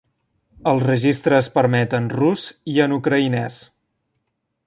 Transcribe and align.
El 0.69 0.79
registre 0.83 1.37
es 1.41 1.49
permet 1.57 1.93
en 1.99 2.09
rus 2.15 2.47
i 2.77 2.77
en 2.87 2.99
ucraïnès. 2.99 3.61